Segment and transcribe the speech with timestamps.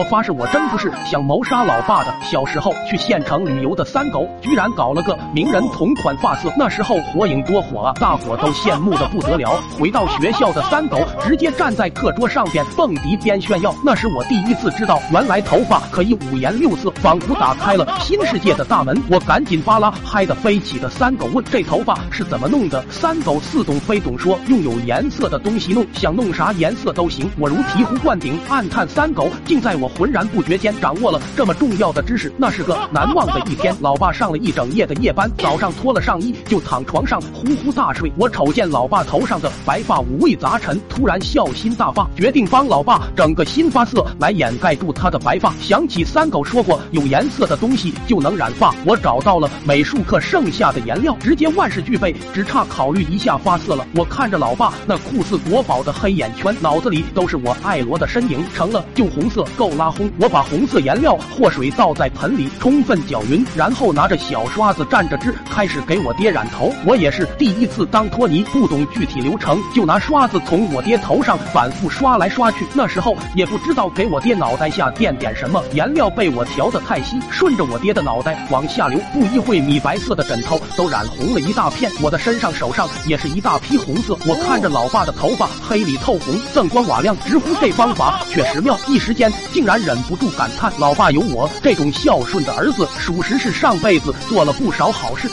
[0.00, 2.14] 我发誓，我真不是想谋杀老爸的。
[2.22, 9.62] 小时候去县城旅游的三狗，居然搞了个名人同款发色，那时候火影多火啊，大伙都羡慕的不得了。
[9.78, 13.74] 回到学校的三狗，直接站在课桌上边蹦迪边炫耀。
[13.84, 18.98] 那是我第一次知道，原来头发可以五颜六色，仿佛打开了新世界的大门。
[19.10, 29.89] 我赶紧扒拉嗨的飞起的三狗问：“这头发是怎么弄的？”三狗似懂非懂说：“用有颜色的东西弄，想弄啥颜色都行。”我如醍醐灌顶，暗叹三狗竟在我。
[29.96, 33.74] 浑然不觉间掌握了这么重要的知识，那是个难忘的一天。
[33.80, 38.10] 老爸上了一整夜的夜班，早上脱了上衣就躺床上呼呼大睡。
[38.16, 45.52] 我瞅见老爸头上的白发五味杂陈，突然孝心大发，决定帮老爸整个新发色来掩盖住他的白发。
[45.60, 53.86] 想起三狗说过有颜色的东西就能染发，我找到了美术课剩下的颜料，直接万事俱备，只差考虑一下发色了。
[53.94, 59.79] 我看着老爸那酷似国宝的黑眼圈，脑子里都是我爱罗的身影，成了就红色够了。
[59.80, 60.10] 拉轰！
[60.20, 66.70] 我把红色颜料和水倒在盆里，充分搅匀，然后拿着小刷子蘸着汁，开始给我爹染头。
[66.84, 72.66] 我也是第一次当托尼，不懂具体流程，就拿刷子从我爹头上反复刷来刷去。
[72.74, 84.14] 那时候也不知道给我爹脑袋下垫点什么，颜料被我调的太稀，顺着我爹的脑袋往下流，不一会米白色的枕头都染红了一大片，我的身上手上也是一大批红色。
[84.26, 89.78] 我看着老爸的头发黑里透红，锃光瓦亮，直呼这方法确实妙，一时间竟然。
[89.80, 95.28] 忍不住感叹：“老爸有我这种孝顺的儿子，属实是上辈子做了不少好事。”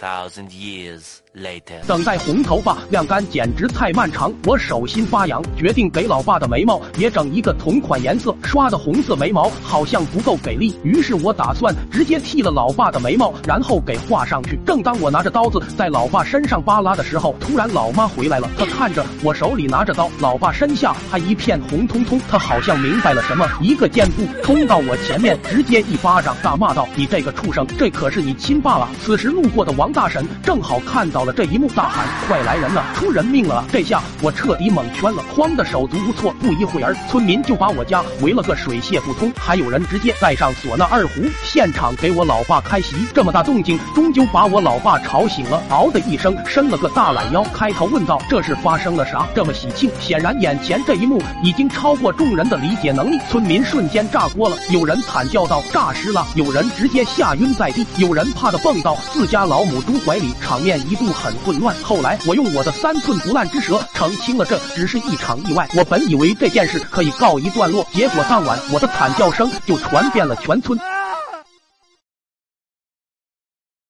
[0.00, 8.34] thousand years later，等待红头发晾干简直太漫长，我手心发痒，决定给老爸的眉毛也整一个同款颜色。
[8.42, 14.58] 刷的红色眉毛好像不够给力，于是我打算直接剃了老爸的眉毛，然后给画上去。
[14.66, 18.48] 正当我拿着刀子在老爸身上扒拉的时候，突然老妈回来了。
[18.56, 29.90] 她看着我手里拿着刀，老爸身下还一片红彤彤，她好像明白了什么，一个箭步冲到我前面，直接一巴掌大骂道：“你这个畜生，这可是你亲爸啊！”此时路过的王。
[29.92, 36.32] 大婶正好看到了这一幕，大喊：“快来人呐，出人命了！”这下我彻底蒙圈了，慌得手足无措。
[36.40, 42.94] 不一会儿，村民就把我家围了个水泄不通，还有人直接带上唢呐二胡，现场给我老爸开席。
[43.12, 49.26] 这么大动静，终究把我老爸吵醒了，嗷的一声伸了个大懒腰，开头问道：“这是发生了啥？
[49.34, 53.18] 这么喜庆？”显然，眼前这一幕已经超过众人的理解能力。
[53.28, 59.80] 村村民瞬间炸锅了，有人惨叫道：“诈尸了！”有人直接吓晕在地，有人怕的蹦到自家老母。
[59.80, 61.74] 猪怀里，场面一度很混乱。
[61.82, 65.66] 后来，我用我的三寸不烂之舌澄清了，这只是一场意外。
[65.74, 70.78] 我本以为这件事可以告一段落，结果当晚我的惨叫声就传遍了全村。